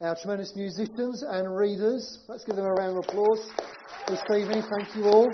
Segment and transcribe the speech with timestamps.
[0.00, 2.18] our tremendous musicians and readers.
[2.28, 3.50] Let's give them a round of applause
[4.06, 4.62] this evening.
[4.70, 5.32] Thank you all.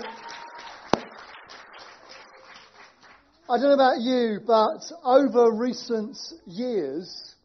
[3.49, 7.35] I don't know about you, but over recent years,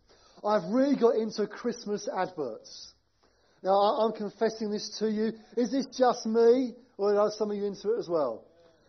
[0.44, 2.92] I've really got into Christmas adverts.
[3.64, 5.32] Now, I'm confessing this to you.
[5.56, 8.44] Is this just me, or are some of you into it as well?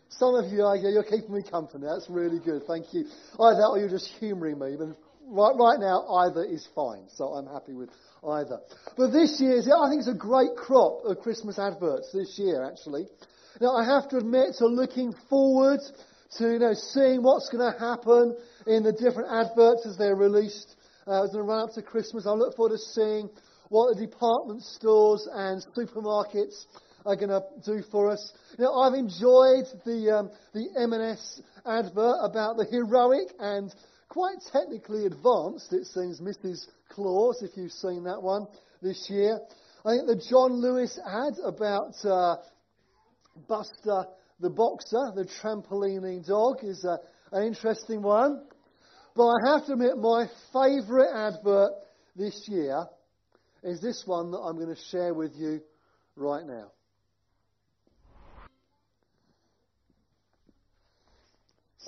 [0.09, 1.87] Some of you are, yeah, you're keeping me company.
[1.87, 2.61] That's really good.
[2.67, 3.05] Thank you.
[3.39, 4.75] Either that or you're just humouring me.
[4.77, 4.95] But
[5.29, 7.03] right, right now, either is fine.
[7.09, 7.89] So I'm happy with
[8.27, 8.59] either.
[8.97, 13.07] But this year's, I think it's a great crop of Christmas adverts this year, actually.
[13.61, 15.79] Now, I have to admit to looking forward
[16.37, 18.37] to, you know, seeing what's going to happen
[18.67, 20.75] in the different adverts as they're released
[21.07, 22.27] uh, as they run up to Christmas.
[22.27, 23.29] I look forward to seeing
[23.69, 26.65] what the department stores and supermarkets
[27.05, 28.33] are going to do for us.
[28.57, 33.73] Know, I've enjoyed the um, the M&S advert about the heroic and
[34.09, 36.65] quite technically advanced, it seems, Mrs.
[36.89, 38.47] Claus, if you've seen that one
[38.81, 39.39] this year.
[39.85, 42.37] I think the John Lewis ad about uh,
[43.47, 44.05] Buster
[44.39, 46.97] the boxer, the trampolining dog, is uh,
[47.31, 48.41] an interesting one.
[49.15, 51.71] But I have to admit, my favourite advert
[52.15, 52.85] this year
[53.63, 55.61] is this one that I'm going to share with you
[56.15, 56.71] right now.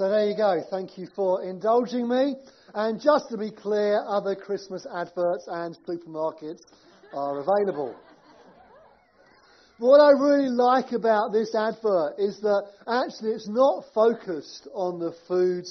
[0.02, 0.64] So there you go.
[0.72, 2.34] Thank you for indulging me.
[2.74, 6.62] And just to be clear, other Christmas adverts and supermarkets
[7.14, 7.96] are available.
[9.78, 15.14] What I really like about this advert is that actually it's not focused on the
[15.28, 15.66] food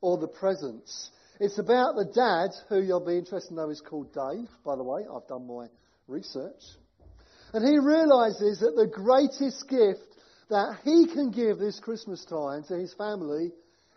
[0.00, 1.10] or the presents.
[1.40, 4.84] It's about the dad, who you'll be interested to know is called Dave, by the
[4.84, 5.00] way.
[5.12, 5.66] I've done my
[6.06, 6.62] research.
[7.52, 10.14] And he realizes that the greatest gift
[10.48, 13.50] that he can give this Christmas time to his family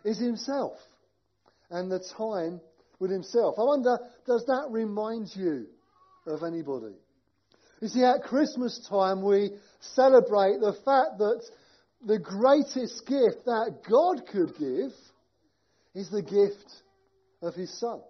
[0.08, 0.78] is himself
[1.70, 2.60] and the time
[2.98, 3.56] with himself.
[3.58, 5.66] I wonder, does that remind you
[6.26, 6.96] of anybody?
[7.80, 11.42] You see, at Christmas time, we celebrate the fact that
[12.04, 14.92] the greatest gift that God could give
[15.94, 16.72] is the gift
[17.42, 18.00] of His Son.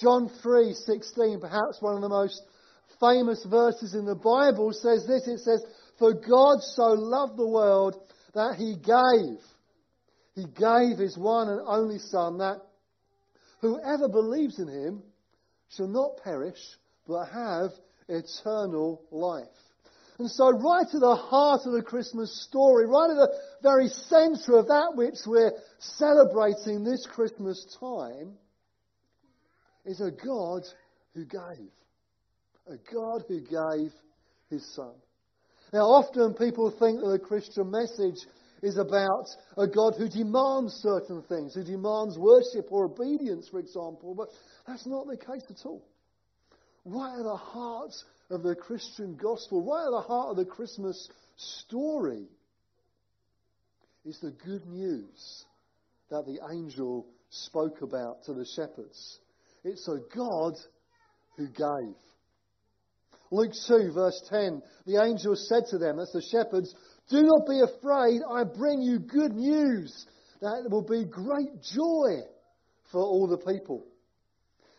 [0.00, 2.42] John 3:16, perhaps one of the most
[3.00, 5.26] famous verses in the Bible, says this.
[5.26, 5.64] It says,
[5.98, 7.96] "For God so loved the world
[8.34, 9.40] that He gave,
[10.38, 12.62] He gave His one and only Son, that
[13.60, 15.02] whoever believes in Him
[15.70, 16.60] shall not perish,
[17.08, 17.70] but have
[18.08, 19.48] eternal life.
[20.18, 23.34] And so, right at the heart of the Christmas story, right at the
[23.64, 28.34] very centre of that which we're celebrating this Christmas time,
[29.84, 30.62] is a God
[31.14, 31.72] who gave.
[32.68, 33.92] A God who gave
[34.50, 34.94] his Son.
[35.72, 38.18] Now, often people think that the Christian message
[38.62, 39.26] is about
[39.56, 44.28] a God who demands certain things, who demands worship or obedience, for example, but
[44.66, 45.82] that's not the case at all
[46.88, 47.92] right at the heart
[48.30, 52.26] of the Christian gospel, right at the heart of the Christmas story,
[54.04, 55.44] is the good news
[56.10, 59.18] that the angel spoke about to the shepherds.
[59.64, 60.54] It's a God
[61.36, 61.94] who gave.
[63.30, 66.74] Luke 2, verse 10, the angel said to them, that's the shepherds,
[67.08, 70.06] Do not be afraid, I bring you good news
[70.40, 72.22] that will be great joy
[72.92, 73.84] for all the people.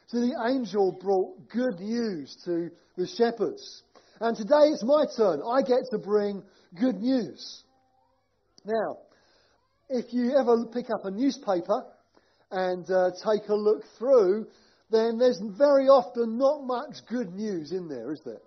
[0.08, 3.84] So the angel brought good news to the shepherds.
[4.20, 5.42] And today it's my turn.
[5.42, 6.44] I get to bring
[6.80, 7.64] good news.
[8.66, 8.98] Now,
[9.90, 11.86] if you ever pick up a newspaper
[12.52, 14.48] and uh, take a look through,
[14.92, 18.42] then there's very often not much good news in there, is there?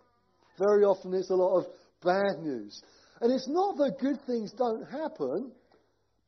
[0.59, 1.67] Very often it's a lot of
[2.03, 2.83] bad news.
[3.23, 5.53] And it's not that good things don't happen,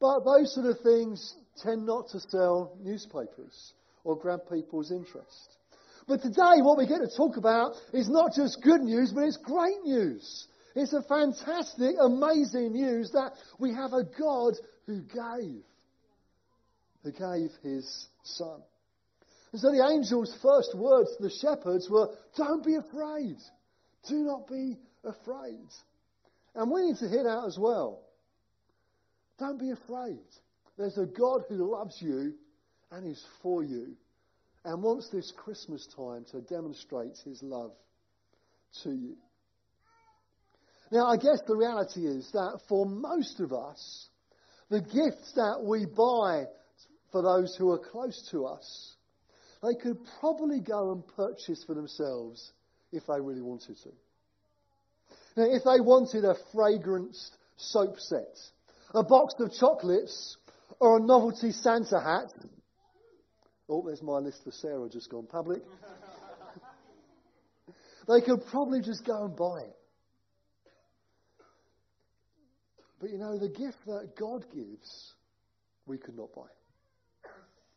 [0.01, 3.75] but those sort of things tend not to sell newspapers
[4.05, 5.57] or grab people's interest.
[6.07, 9.39] But today, what we get to talk about is not just good news, but it's
[9.39, 10.47] great news.
[10.77, 14.55] It's a fantastic, amazing news that we have a God
[14.87, 15.65] who gave,
[17.03, 18.63] who gave his son.
[19.51, 23.37] And so the angel's first words to the shepherds were, Don't be afraid.
[24.09, 25.67] Do not be afraid.
[26.55, 28.03] And we need to hear that as well.
[29.39, 30.19] Don't be afraid.
[30.79, 32.35] There's a God who loves you
[32.91, 33.97] and is for you
[34.65, 37.73] and wants this Christmas time to demonstrate his love
[38.83, 39.17] to you.
[40.91, 44.09] Now, I guess the reality is that for most of us,
[44.71, 46.45] the gifts that we buy
[47.11, 48.95] for those who are close to us,
[49.63, 52.53] they could probably go and purchase for themselves
[52.93, 53.91] if they really wanted to.
[55.37, 58.39] Now, if they wanted a fragranced soap set,
[58.95, 60.37] a box of chocolates,
[60.79, 62.33] or a novelty Santa hat,
[63.69, 65.63] oh, there's my list for Sarah just gone public.
[68.09, 69.77] they could probably just go and buy it.
[73.01, 75.15] But you know, the gift that God gives,
[75.87, 76.47] we could not buy.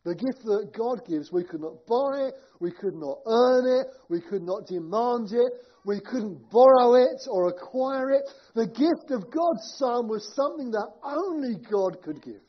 [0.07, 3.87] The gift that God gives, we could not buy it, we could not earn it,
[4.07, 5.51] we could not demand it,
[5.83, 8.23] we couldn't borrow it or acquire it.
[8.55, 12.39] The gift of God's Son was something that only God could give.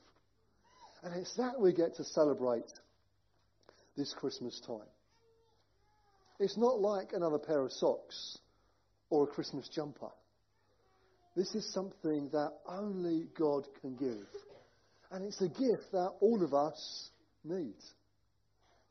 [1.03, 2.71] And it's that we get to celebrate
[3.97, 4.87] this Christmas time.
[6.39, 8.39] It's not like another pair of socks
[9.11, 10.13] or a Christmas jumper.
[11.35, 14.29] This is something that only God can give.
[15.11, 17.11] And it's a gift that all of us
[17.49, 17.77] need.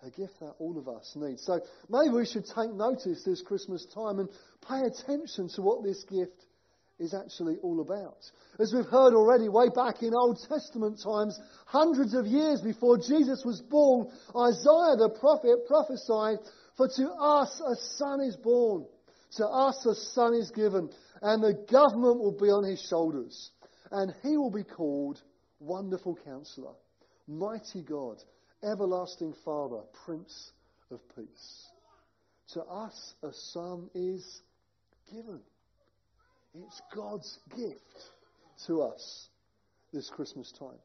[0.04, 1.40] A gift that all of us need.
[1.40, 1.60] So
[1.90, 4.30] maybe we should take notice this Christmas time and
[4.68, 6.46] pay attention to what this gift
[7.00, 8.18] is actually all about.
[8.60, 13.44] As we've heard already, way back in Old Testament times, hundreds of years before Jesus
[13.46, 16.40] was born, Isaiah the prophet prophesied,
[16.76, 18.86] For to us a son is born,
[19.38, 20.90] to us a son is given,
[21.22, 23.52] and the government will be on his shoulders.
[23.92, 25.22] And he will be called
[25.60, 26.74] Wonderful Counselor,
[27.28, 28.18] Mighty God,
[28.64, 30.52] Everlasting Father, Prince
[30.92, 31.68] of Peace.
[32.54, 34.42] To us, a son is
[35.12, 35.42] given.
[36.56, 38.12] It's God's gift
[38.66, 39.30] to us
[39.94, 40.80] this Christmas time.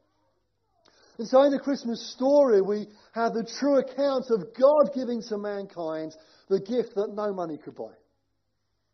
[1.17, 5.37] And so in the Christmas story, we have the true account of God giving to
[5.37, 6.15] mankind
[6.49, 7.93] the gift that no money could buy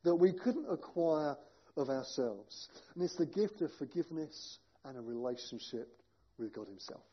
[0.03, 1.35] that we couldn't acquire
[1.77, 2.69] of ourselves.
[2.95, 5.89] And it's the gift of forgiveness and a relationship
[6.37, 7.03] with God Himself.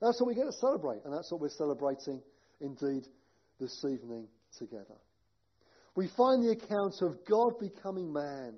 [0.00, 2.22] That's what we get to celebrate, and that's what we're celebrating
[2.60, 3.06] indeed
[3.58, 4.26] this evening
[4.58, 4.96] together.
[5.94, 8.54] We find the account of God becoming man,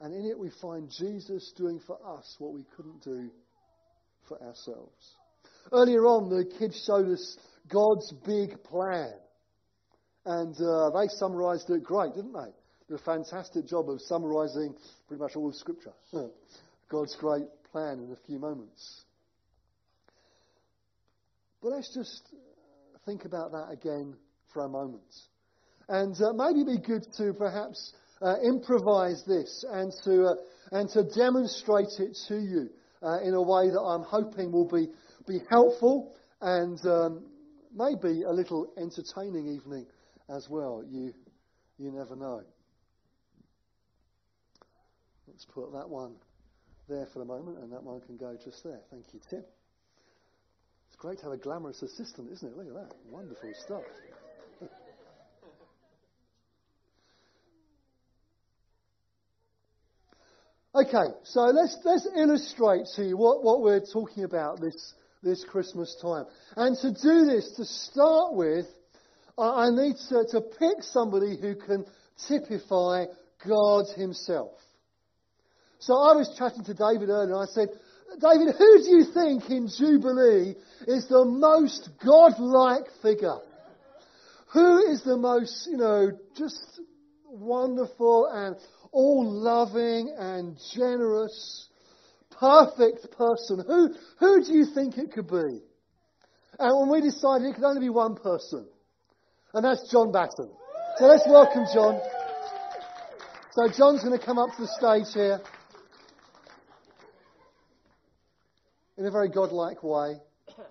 [0.00, 3.30] and in it we find Jesus doing for us what we couldn't do
[4.28, 5.14] for ourselves.
[5.72, 7.38] Earlier on, the kids showed us
[7.68, 9.12] God's big plan,
[10.26, 12.52] and uh, they summarized it great, didn't they?
[12.88, 14.74] did a fantastic job of summarizing
[15.06, 15.92] pretty much all of Scripture.
[16.88, 19.04] God's great plan in a few moments.
[21.62, 22.22] But let's just
[23.04, 24.14] think about that again
[24.52, 25.02] for a moment.
[25.88, 30.34] And uh, maybe it'd be good to perhaps uh, improvise this and to, uh,
[30.72, 32.68] and to demonstrate it to you
[33.02, 34.88] uh, in a way that I'm hoping will be,
[35.26, 37.24] be helpful and um,
[37.74, 39.86] maybe a little entertaining evening
[40.28, 40.84] as well.
[40.88, 41.12] You,
[41.78, 42.42] you never know.
[45.26, 46.14] Let's put that one
[46.88, 48.80] there for the moment, and that one can go just there.
[48.90, 49.44] Thank you, Tim.
[50.98, 52.56] Great to have a glamorous assistant, isn't it?
[52.56, 52.92] Look at that.
[53.08, 53.82] Wonderful stuff.
[60.74, 65.96] okay, so let's, let's illustrate to you what, what we're talking about this, this Christmas
[66.02, 66.24] time.
[66.56, 68.66] And to do this, to start with,
[69.38, 71.84] I need to, to pick somebody who can
[72.26, 73.04] typify
[73.46, 74.50] God Himself.
[75.78, 77.68] So I was chatting to David earlier and I said,
[78.16, 80.54] David, who do you think in Jubilee
[80.86, 83.38] is the most godlike figure?
[84.52, 86.80] Who is the most, you know, just
[87.26, 88.56] wonderful and
[88.92, 91.68] all loving and generous,
[92.30, 93.62] perfect person?
[93.66, 95.60] Who, who do you think it could be?
[96.58, 98.66] And when we decided it could only be one person,
[99.54, 100.50] and that's John Batten.
[100.96, 102.00] So let's welcome John.
[103.52, 105.40] So John's going to come up to the stage here.
[108.98, 110.16] In a very godlike way.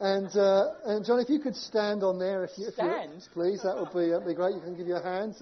[0.00, 3.28] And, uh, and John, if you could stand on there, if you, if stand, you,
[3.32, 4.56] please, that would be, uh, be great.
[4.56, 5.36] You can give your a hand.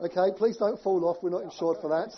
[0.00, 1.18] Okay, please don't fall off.
[1.22, 2.10] We're not insured for that.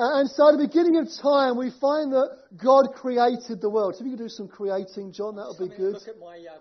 [0.00, 3.94] Uh, and so at the beginning of time, we find that God created the world.
[3.94, 5.92] So if you could do some creating, John, that would be good.
[5.92, 6.58] Look at my uh,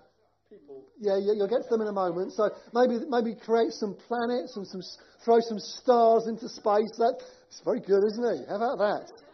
[0.52, 0.84] people.
[1.00, 2.34] Yeah, you'll get to them in a moment.
[2.34, 4.84] So maybe maybe create some planets and some
[5.24, 6.92] throw some stars into space.
[7.00, 8.50] That's very good, isn't it?
[8.52, 9.29] How about that?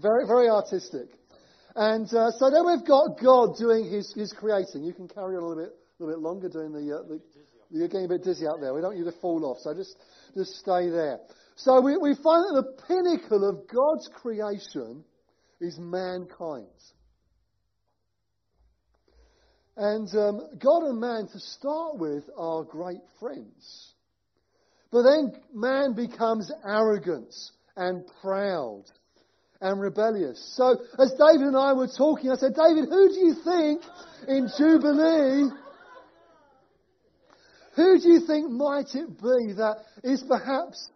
[0.00, 1.08] Very, very artistic.
[1.76, 4.84] And uh, so then we've got God doing his, his creating.
[4.84, 7.20] You can carry on a little bit, a little bit longer doing the, uh, the
[7.70, 8.74] you're getting a bit dizzy out there.
[8.74, 9.96] We don't want you to fall off, so just,
[10.34, 11.20] just stay there.
[11.56, 15.04] So we, we find that the pinnacle of God's creation
[15.60, 16.66] is mankind.
[19.76, 23.94] And um, God and man, to start with, are great friends.
[24.90, 27.32] But then man becomes arrogant
[27.76, 28.84] and proud
[29.60, 30.54] and rebellious.
[30.56, 33.82] So as David and I were talking, I said, David, who do you think
[34.26, 35.50] in Jubilee,
[37.76, 40.88] who do you think might it be that is perhaps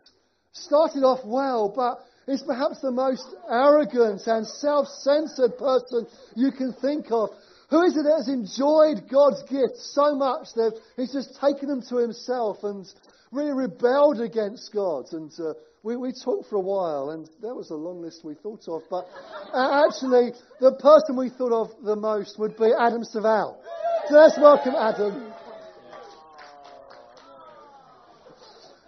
[0.53, 2.01] started off well, but
[2.33, 7.31] is perhaps the most arrogant and self-censored person you can think of?
[7.71, 11.83] Who is it that has enjoyed God's gifts so much that he's just taken them
[11.89, 12.87] to himself and
[13.33, 15.07] really rebelled against God?
[15.13, 15.55] And uh,
[15.85, 18.83] we, we talked for a while, and that was a long list we thought of.
[18.89, 19.07] But
[19.53, 23.63] uh, actually, the person we thought of the most would be Adam Saval.
[24.09, 25.31] So let's welcome Adam.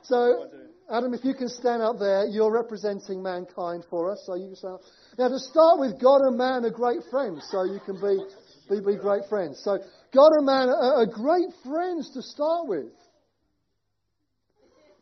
[0.05, 0.49] So,
[0.91, 4.23] Adam, if you can stand up there, you're representing mankind for us.
[4.25, 4.79] So you can.
[5.19, 8.25] Now, to start with, God and man are great friends, so you can be
[8.71, 9.61] be, be great friends.
[9.63, 9.79] So,
[10.15, 12.87] God and man are, are great friends to start with.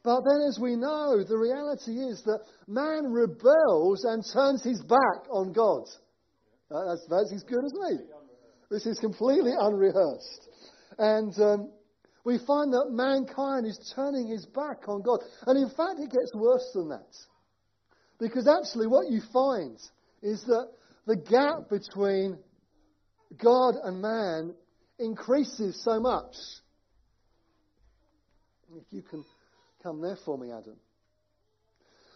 [0.04, 5.24] But then, as we know, the reality is that man rebels and turns his back
[5.30, 5.84] on God.
[6.70, 8.04] Uh, that's, that's as good as me.
[8.70, 10.48] This is completely unrehearsed.
[10.98, 11.72] And um,
[12.22, 15.20] we find that mankind is turning his back on God.
[15.46, 17.16] And in fact, it gets worse than that.
[18.20, 19.78] Because actually, what you find
[20.22, 20.68] is that
[21.06, 22.38] the gap between
[23.42, 24.54] God and man
[24.98, 26.34] increases so much.
[28.76, 29.24] If you can
[29.84, 30.76] come there for me, Adam.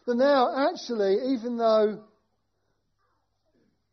[0.07, 2.03] But now, actually, even though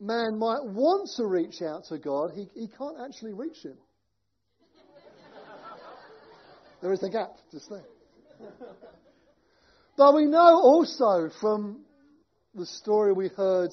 [0.00, 3.76] man might want to reach out to God, he, he can't actually reach him.
[6.80, 7.84] there is a gap just there.
[9.98, 11.84] But we know also from
[12.54, 13.70] the story we heard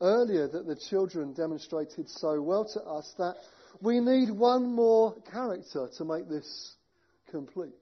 [0.00, 3.34] earlier that the children demonstrated so well to us that
[3.80, 6.74] we need one more character to make this
[7.30, 7.72] complete.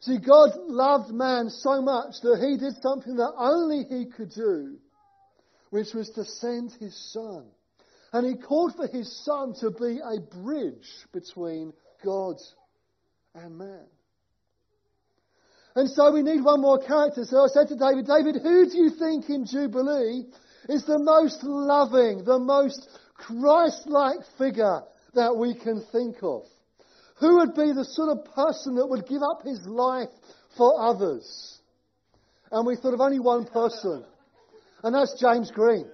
[0.00, 4.76] See, God loved man so much that he did something that only he could do,
[5.70, 7.46] which was to send his son.
[8.12, 11.72] And he called for his son to be a bridge between
[12.04, 12.36] God
[13.34, 13.86] and man.
[15.74, 17.24] And so we need one more character.
[17.24, 20.24] So I said to David, David, who do you think in Jubilee
[20.68, 24.82] is the most loving, the most Christ-like figure
[25.14, 26.44] that we can think of.
[27.20, 30.08] Who would be the sort of person that would give up his life
[30.56, 31.58] for others?
[32.50, 34.04] And we thought of only one person,
[34.82, 35.86] and that's James Green.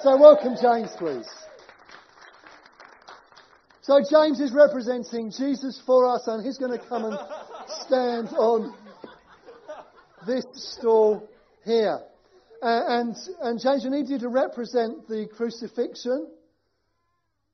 [0.00, 1.28] So welcome James, please.
[3.82, 7.18] So James is representing Jesus for us, and he's going to come and
[7.82, 8.74] stand on
[10.26, 11.28] this stall
[11.64, 12.00] here.
[12.62, 16.26] Uh, and, and James, I need you to represent the crucifixion.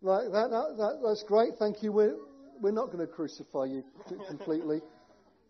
[0.00, 1.50] Like that, that, that that's great.
[1.58, 1.92] Thank you.
[1.92, 2.16] We're,
[2.62, 3.82] we're not going to crucify you
[4.28, 4.80] completely.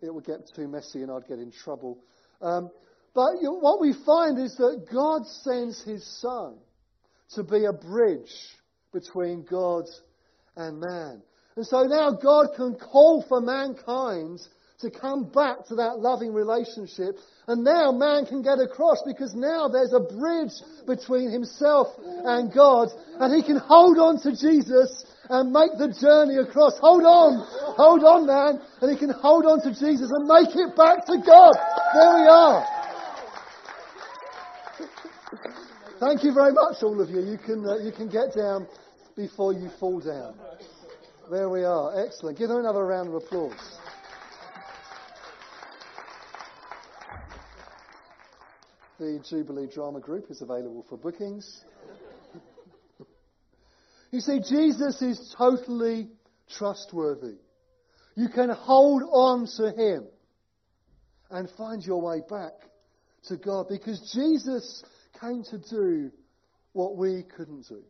[0.01, 1.99] it would get too messy and I'd get in trouble.
[2.41, 2.71] Um,
[3.15, 6.57] but you what we find is that God sends his son
[7.35, 8.33] to be a bridge
[8.93, 9.85] between God
[10.57, 11.23] and man.
[11.57, 14.41] And so now God can call for mankind
[14.81, 17.17] to come back to that loving relationship.
[17.47, 20.53] And now man can get across because now there's a bridge
[20.87, 22.89] between himself and God.
[23.21, 26.79] And he can hold on to Jesus and make the journey across.
[26.79, 27.41] Hold on.
[27.81, 28.61] Hold on, man.
[28.83, 31.57] And he can hold on to Jesus and make it back to God.
[31.97, 32.67] There we are.
[35.99, 37.21] Thank you very much, all of you.
[37.21, 38.67] You can, uh, you can get down
[39.17, 40.35] before you fall down.
[41.31, 42.05] There we are.
[42.05, 42.37] Excellent.
[42.37, 43.79] Give them another round of applause.
[49.03, 51.65] the Jubilee Drama Group is available for bookings.
[54.13, 56.09] You see, Jesus is totally
[56.57, 57.37] trustworthy.
[58.15, 60.07] You can hold on to Him
[61.31, 62.53] and find your way back
[63.29, 64.85] to God because Jesus
[65.19, 66.11] came to do
[66.75, 67.83] what we couldn't do.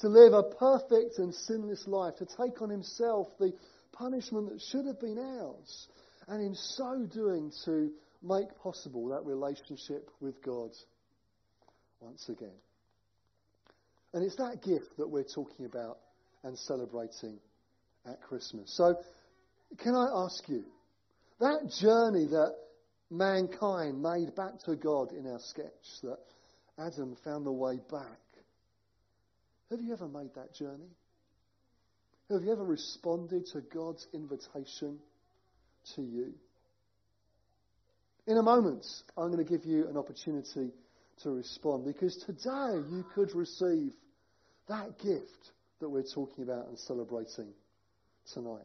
[0.00, 3.52] To live a perfect and sinless life, to take on Himself the
[3.92, 5.88] punishment that should have been ours,
[6.26, 10.70] and in so doing to make possible that relationship with God
[12.00, 12.50] once again.
[14.16, 15.98] And it's that gift that we're talking about
[16.42, 17.38] and celebrating
[18.06, 18.74] at Christmas.
[18.74, 18.96] So,
[19.76, 20.64] can I ask you,
[21.38, 22.54] that journey that
[23.10, 26.16] mankind made back to God in our sketch, that
[26.78, 28.18] Adam found the way back,
[29.70, 30.88] have you ever made that journey?
[32.30, 34.98] Have you ever responded to God's invitation
[35.94, 36.32] to you?
[38.26, 40.70] In a moment, I'm going to give you an opportunity
[41.22, 43.92] to respond because today you could receive
[44.68, 47.52] that gift that we're talking about and celebrating
[48.32, 48.62] tonight.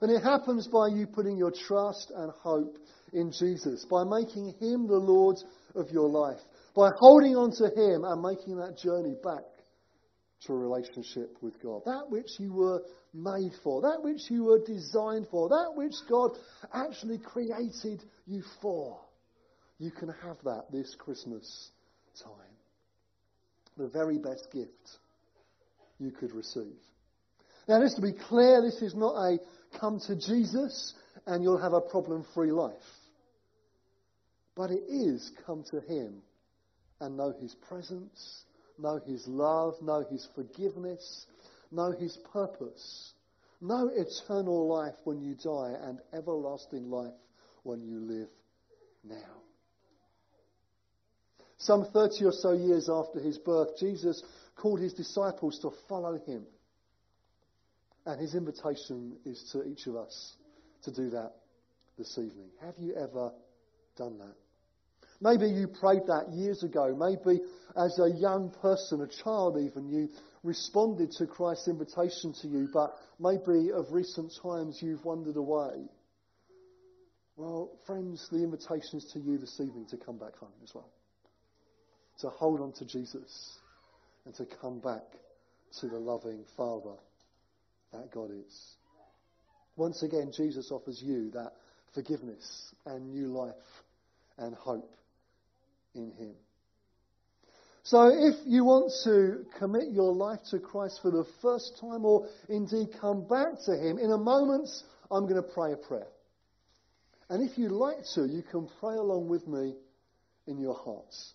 [0.00, 2.76] And it happens by you putting your trust and hope
[3.12, 5.36] in Jesus, by making Him the Lord
[5.74, 6.40] of your life,
[6.74, 9.44] by holding on to Him and making that journey back
[10.46, 11.82] to a relationship with God.
[11.86, 12.82] That which you were
[13.12, 16.32] made for, that which you were designed for, that which God
[16.72, 18.98] actually created you for.
[19.78, 21.70] You can have that this Christmas
[22.22, 22.32] time.
[23.76, 24.98] The very best gift
[25.98, 26.76] you could receive.
[27.68, 29.38] Now, just to be clear, this is not a
[29.78, 30.94] come to Jesus
[31.26, 32.74] and you'll have a problem free life.
[34.56, 36.22] But it is come to Him
[37.00, 38.44] and know His presence,
[38.78, 41.26] know His love, know His forgiveness,
[41.72, 43.14] know His purpose,
[43.60, 47.14] know eternal life when you die and everlasting life
[47.62, 48.28] when you live
[49.02, 49.42] now.
[51.58, 54.22] Some 30 or so years after his birth, Jesus
[54.56, 56.44] called his disciples to follow him.
[58.06, 60.36] And his invitation is to each of us
[60.84, 61.32] to do that
[61.98, 62.50] this evening.
[62.60, 63.32] Have you ever
[63.96, 64.34] done that?
[65.20, 66.94] Maybe you prayed that years ago.
[66.94, 67.40] Maybe
[67.76, 70.08] as a young person, a child even, you
[70.42, 75.88] responded to Christ's invitation to you, but maybe of recent times you've wandered away.
[77.36, 80.90] Well, friends, the invitation is to you this evening to come back home as well.
[82.20, 83.58] To hold on to Jesus
[84.24, 85.02] and to come back
[85.80, 86.96] to the loving Father
[87.92, 88.74] that God is.
[89.76, 91.52] Once again, Jesus offers you that
[91.94, 93.54] forgiveness and new life
[94.38, 94.94] and hope
[95.94, 96.34] in Him.
[97.82, 102.28] So if you want to commit your life to Christ for the first time or
[102.48, 104.68] indeed come back to Him, in a moment
[105.10, 106.06] I'm going to pray a prayer.
[107.28, 109.74] And if you'd like to, you can pray along with me
[110.46, 111.34] in your hearts.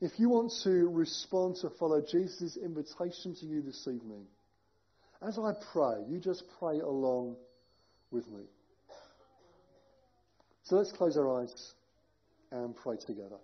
[0.00, 4.26] If you want to respond to follow Jesus' invitation to you this evening,
[5.26, 7.36] as I pray, you just pray along
[8.10, 8.42] with me.
[10.64, 11.72] So let's close our eyes
[12.50, 13.38] and pray together.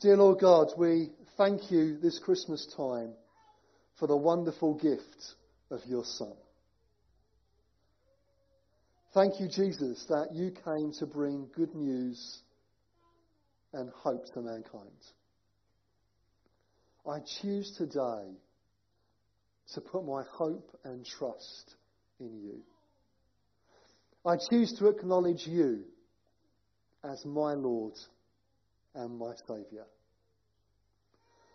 [0.00, 3.12] Dear Lord God, we thank you this Christmas time
[3.98, 5.34] for the wonderful gift
[5.70, 6.34] of your Son.
[9.14, 12.42] Thank you, Jesus, that you came to bring good news
[13.76, 15.04] and hope to mankind.
[17.06, 18.32] I choose today
[19.74, 21.74] to put my hope and trust
[22.18, 22.62] in you.
[24.24, 25.84] I choose to acknowledge you
[27.04, 27.92] as my Lord
[28.94, 29.86] and my Saviour.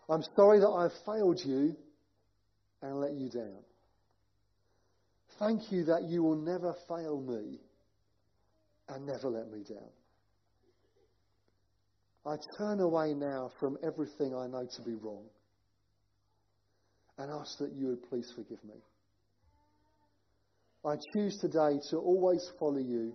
[0.07, 1.75] I'm sorry that I've failed you
[2.84, 3.63] and let you down.
[5.39, 7.60] Thank you that you will never fail me
[8.88, 9.89] and never let me down.
[12.25, 15.25] I turn away now from everything I know to be wrong
[17.17, 18.75] and ask that you would please forgive me.
[20.86, 23.13] I choose today to always follow you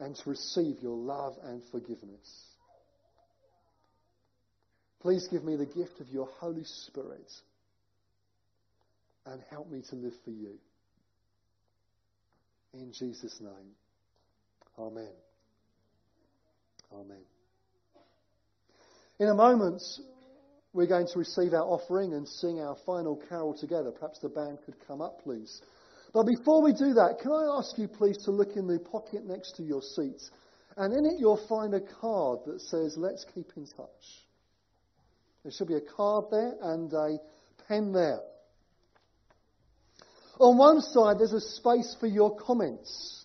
[0.00, 2.56] and to receive your love and forgiveness.
[5.00, 7.30] Please give me the gift of your Holy Spirit
[9.26, 10.58] and help me to live for you.
[12.74, 13.74] In Jesus' name.
[14.78, 15.12] Amen.
[16.92, 17.37] Amen.
[19.20, 19.82] In a moment,
[20.72, 23.90] we're going to receive our offering and sing our final carol together.
[23.90, 25.60] Perhaps the band could come up, please.
[26.14, 29.26] But before we do that, can I ask you, please, to look in the pocket
[29.26, 30.22] next to your seat?
[30.76, 33.88] And in it, you'll find a card that says, Let's keep in touch.
[35.42, 37.18] There should be a card there and a
[37.66, 38.20] pen there.
[40.38, 43.24] On one side, there's a space for your comments.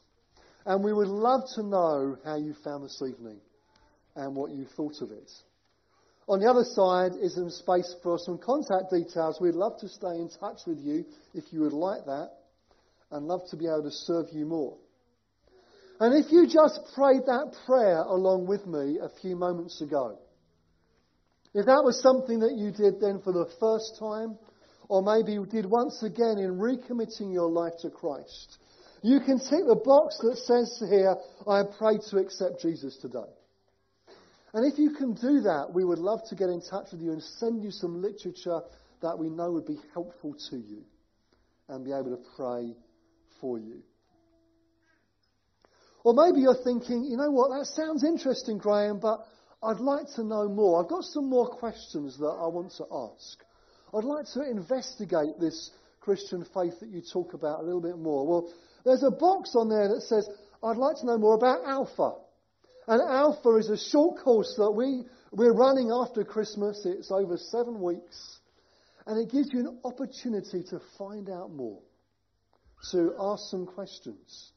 [0.65, 3.39] And we would love to know how you found this evening
[4.15, 5.29] and what you thought of it.
[6.27, 9.39] On the other side is some space for some contact details.
[9.41, 12.31] We'd love to stay in touch with you if you would like that
[13.12, 14.77] and love to be able to serve you more.
[15.99, 20.17] And if you just prayed that prayer along with me a few moments ago,
[21.53, 24.38] if that was something that you did then for the first time,
[24.89, 28.57] or maybe you did once again in recommitting your life to Christ,
[29.01, 31.15] you can tick the box that says here,
[31.47, 33.29] I pray to accept Jesus today.
[34.53, 37.11] And if you can do that, we would love to get in touch with you
[37.11, 38.61] and send you some literature
[39.01, 40.83] that we know would be helpful to you
[41.69, 42.75] and be able to pray
[43.41, 43.81] for you.
[46.03, 49.25] Or maybe you're thinking, you know what, that sounds interesting, Graham, but
[49.63, 50.83] I'd like to know more.
[50.83, 53.39] I've got some more questions that I want to ask.
[53.93, 58.27] I'd like to investigate this Christian faith that you talk about a little bit more.
[58.27, 60.27] Well, there's a box on there that says,
[60.61, 62.15] I'd like to know more about Alpha.
[62.88, 66.86] And Alpha is a short course that we, we're running after Christmas.
[66.86, 68.39] It's over seven weeks.
[69.06, 71.80] And it gives you an opportunity to find out more,
[72.91, 74.52] to ask some questions.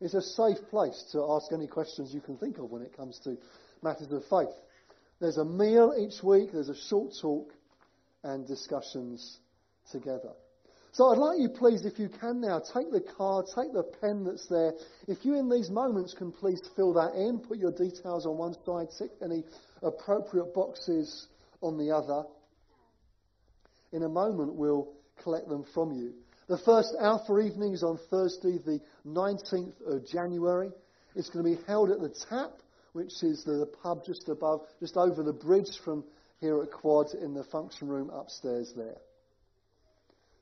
[0.00, 3.18] It's a safe place to ask any questions you can think of when it comes
[3.24, 3.36] to
[3.82, 4.54] matters of faith.
[5.20, 7.52] There's a meal each week, there's a short talk,
[8.22, 9.38] and discussions
[9.92, 10.32] together.
[10.94, 14.22] So I'd like you, please, if you can now, take the card, take the pen
[14.22, 14.74] that's there.
[15.08, 18.54] If you, in these moments, can please fill that in, put your details on one
[18.64, 19.42] side, tick any
[19.82, 21.26] appropriate boxes
[21.60, 22.22] on the other.
[23.92, 26.12] In a moment, we'll collect them from you.
[26.46, 30.70] The first Alpha evening is on Thursday, the 19th of January.
[31.16, 32.52] It's going to be held at the Tap,
[32.92, 36.04] which is the pub just above, just over the bridge from
[36.40, 38.98] here at Quad in the function room upstairs there.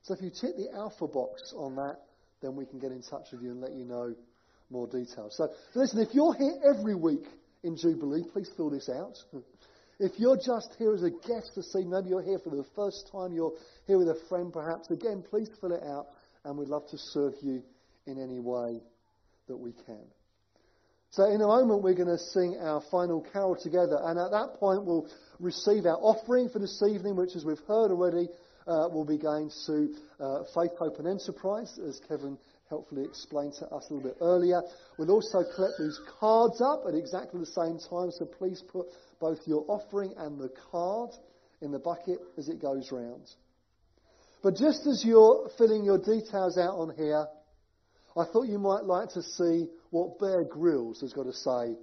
[0.03, 1.97] So if you tick the alpha box on that,
[2.41, 4.13] then we can get in touch with you and let you know
[4.69, 5.35] more details.
[5.37, 7.25] So listen, if you're here every week
[7.63, 9.17] in Jubilee, please fill this out.
[9.99, 13.09] If you're just here as a guest to see, maybe you're here for the first
[13.11, 13.53] time, you're
[13.85, 16.07] here with a friend perhaps, again, please fill it out
[16.43, 17.61] and we'd love to serve you
[18.07, 18.81] in any way
[19.47, 20.03] that we can.
[21.11, 24.55] So in a moment we're going to sing our final carol together and at that
[24.59, 25.07] point we'll
[25.39, 28.27] receive our offering for this evening, which as we've heard already,
[28.67, 32.37] uh, will be going to uh, Faith, Hope and Enterprise, as Kevin
[32.69, 34.61] helpfully explained to us a little bit earlier.
[34.97, 38.87] We'll also collect these cards up at exactly the same time, so please put
[39.19, 41.11] both your offering and the card
[41.61, 43.29] in the bucket as it goes round.
[44.41, 47.25] But just as you're filling your details out on here,
[48.17, 51.75] I thought you might like to see what Bear Grylls has got to say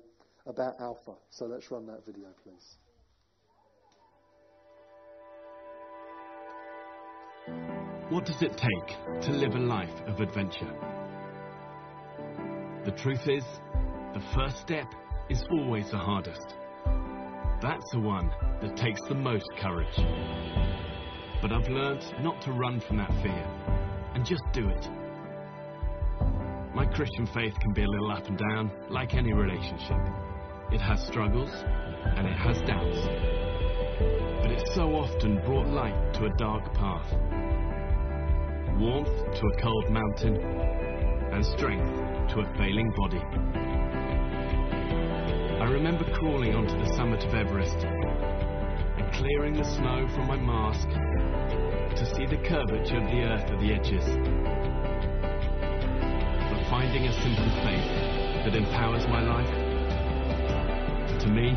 [0.46, 1.14] about Alpha.
[1.30, 2.76] So let's run that video, please.
[8.10, 10.74] What does it take to live a life of adventure?
[12.84, 13.44] The truth is,
[14.14, 14.92] the first step
[15.28, 16.56] is always the hardest.
[17.62, 19.94] That's the one that takes the most courage.
[21.40, 23.46] But I've learnt not to run from that fear
[24.14, 24.88] and just do it.
[26.74, 30.00] My Christian faith can be a little up and down, like any relationship.
[30.72, 31.52] It has struggles
[32.16, 33.06] and it has doubts.
[34.42, 37.14] But it's so often brought light to a dark path
[38.80, 43.20] warmth to a cold mountain, and strength to a failing body.
[45.60, 50.88] I remember crawling onto the summit of Everest and clearing the snow from my mask
[50.88, 54.06] to see the curvature of the earth at the edges.
[56.48, 57.84] But finding a simple faith
[58.46, 59.50] that empowers my life,
[61.20, 61.52] to me,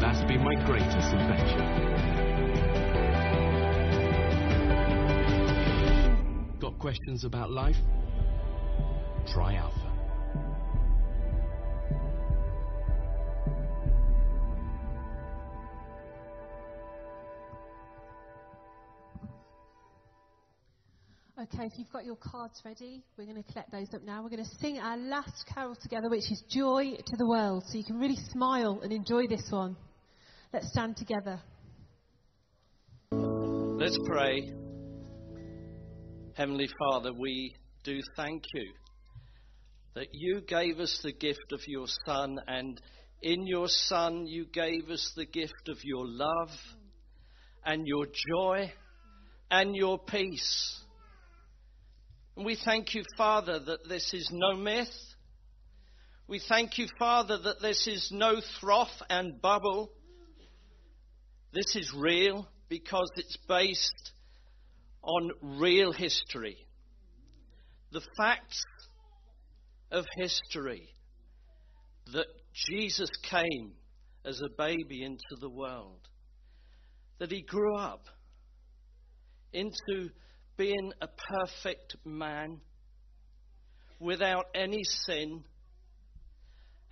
[0.00, 1.97] that's been my greatest adventure.
[6.78, 7.76] Questions about life?
[9.32, 9.88] Try Alpha.
[21.40, 24.22] Okay, if you've got your cards ready, we're going to collect those up now.
[24.22, 27.62] We're going to sing our last carol together, which is Joy to the World.
[27.68, 29.76] So you can really smile and enjoy this one.
[30.52, 31.40] Let's stand together.
[33.12, 34.52] Let's pray.
[36.38, 38.72] Heavenly Father, we do thank you
[39.96, 42.80] that you gave us the gift of your Son, and
[43.20, 46.50] in your Son you gave us the gift of your love
[47.66, 48.72] and your joy
[49.50, 50.80] and your peace.
[52.36, 54.94] And we thank you, Father, that this is no myth.
[56.28, 59.90] We thank you, Father, that this is no froth and bubble.
[61.52, 64.12] This is real because it's based
[65.08, 66.56] on real history.
[67.92, 68.62] The facts
[69.90, 70.86] of history
[72.12, 72.26] that
[72.68, 73.72] Jesus came
[74.26, 76.00] as a baby into the world,
[77.18, 78.04] that he grew up
[79.54, 80.10] into
[80.58, 82.60] being a perfect man
[83.98, 85.42] without any sin,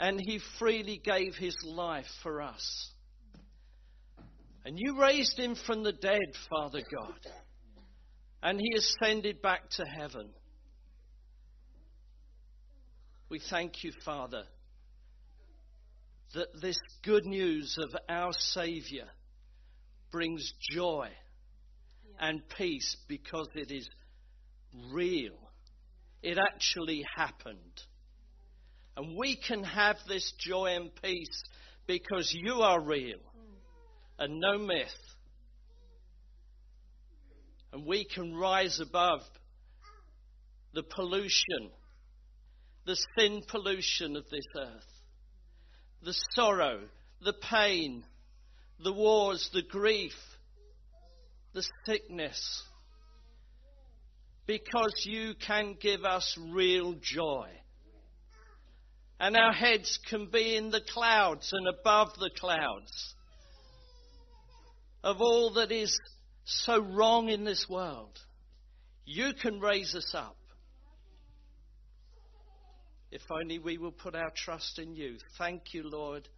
[0.00, 2.90] and he freely gave his life for us.
[4.64, 7.20] And you raised him from the dead, Father God
[8.42, 10.28] and he ascended back to heaven.
[13.28, 14.44] We thank you, Father,
[16.34, 19.06] that this good news of our Saviour
[20.12, 21.08] brings joy
[22.20, 23.88] and peace because it is
[24.92, 25.34] real.
[26.22, 27.82] It actually happened.
[28.96, 31.42] And we can have this joy and peace
[31.86, 34.18] because you are real mm.
[34.18, 34.88] and no myth.
[37.76, 39.20] And we can rise above
[40.72, 41.70] the pollution,
[42.86, 45.02] the sin pollution of this earth,
[46.02, 46.84] the sorrow,
[47.20, 48.02] the pain,
[48.82, 50.14] the wars, the grief,
[51.52, 52.62] the sickness.
[54.46, 57.50] Because you can give us real joy.
[59.20, 63.14] And our heads can be in the clouds and above the clouds
[65.04, 65.94] of all that is
[66.46, 68.18] so wrong in this world.
[69.04, 70.36] You can raise us up.
[73.10, 75.16] If only we will put our trust in you.
[75.38, 76.28] Thank you, Lord,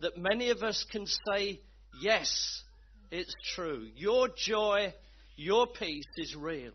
[0.00, 1.60] that many of us can say,
[2.00, 2.62] Yes,
[3.10, 3.88] it's true.
[3.96, 4.92] Your joy,
[5.36, 6.72] your peace is real.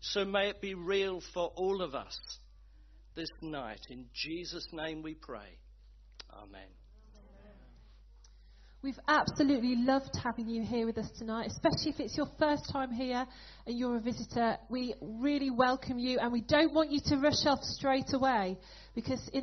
[0.00, 2.18] So may it be real for all of us
[3.16, 3.80] this night.
[3.90, 5.58] In Jesus' name we pray.
[6.32, 6.68] Amen.
[8.84, 12.92] We've absolutely loved having you here with us tonight, especially if it's your first time
[12.92, 13.24] here
[13.66, 14.58] and you're a visitor.
[14.68, 18.58] We really welcome you and we don't want you to rush off straight away
[18.94, 19.42] because in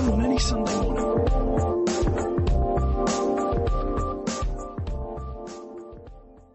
[0.09, 1.72] on any Sunday morning.